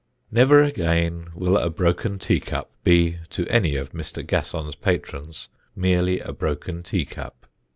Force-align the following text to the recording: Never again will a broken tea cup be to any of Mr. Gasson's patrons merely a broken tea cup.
Never 0.31 0.63
again 0.63 1.27
will 1.35 1.55
a 1.57 1.69
broken 1.69 2.17
tea 2.17 2.39
cup 2.39 2.71
be 2.83 3.17
to 3.29 3.45
any 3.51 3.75
of 3.75 3.91
Mr. 3.91 4.25
Gasson's 4.25 4.75
patrons 4.75 5.47
merely 5.75 6.19
a 6.19 6.33
broken 6.33 6.81
tea 6.81 7.05
cup. 7.05 7.45